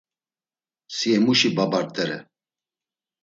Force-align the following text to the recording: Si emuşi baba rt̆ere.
Si 0.95 1.07
emuşi 1.17 1.49
baba 1.55 1.79
rt̆ere. 1.85 2.19